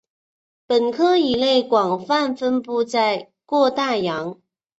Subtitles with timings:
[0.67, 2.87] 本科鱼类广泛分布于
[3.45, 4.41] 各大洋。